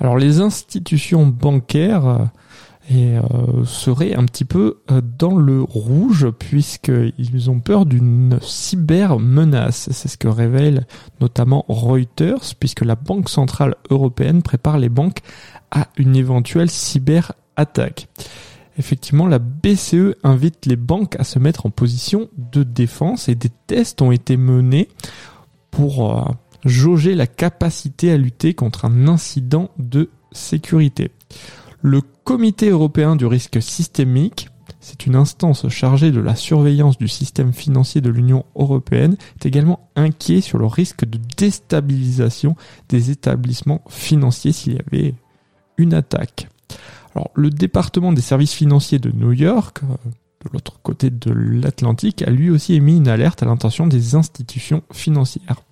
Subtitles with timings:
[0.00, 2.18] Alors les institutions bancaires euh,
[2.92, 9.88] euh, seraient un petit peu euh, dans le rouge puisqu'ils ont peur d'une cybermenace.
[9.90, 10.86] C'est ce que révèle
[11.20, 15.18] notamment Reuters puisque la Banque Centrale Européenne prépare les banques
[15.72, 18.08] à une éventuelle cyberattaque.
[18.78, 23.50] Effectivement, la BCE invite les banques à se mettre en position de défense et des
[23.66, 24.88] tests ont été menés
[25.70, 26.22] pour euh,
[26.68, 31.10] jauger la capacité à lutter contre un incident de sécurité.
[31.82, 34.48] Le Comité européen du risque systémique,
[34.80, 39.88] c'est une instance chargée de la surveillance du système financier de l'Union européenne, est également
[39.94, 42.56] inquiet sur le risque de déstabilisation
[42.88, 45.14] des établissements financiers s'il y avait
[45.78, 46.48] une attaque.
[47.14, 49.94] Alors, le département des services financiers de New York, euh,
[50.44, 54.82] de l'autre côté de l'Atlantique, a lui aussi émis une alerte à l'intention des institutions
[54.92, 55.62] financières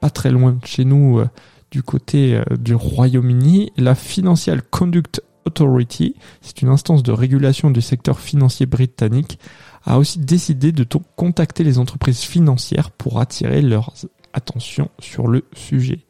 [0.00, 1.28] pas très loin de chez nous, euh,
[1.70, 7.80] du côté euh, du Royaume-Uni, la Financial Conduct Authority, c'est une instance de régulation du
[7.80, 9.38] secteur financier britannique,
[9.84, 13.94] a aussi décidé de contacter les entreprises financières pour attirer leur
[14.32, 16.06] attention sur le sujet.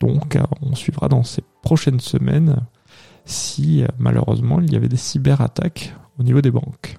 [0.00, 2.56] Donc euh, on suivra dans ces prochaines semaines
[3.26, 6.98] si malheureusement il y avait des cyberattaques au niveau des banques.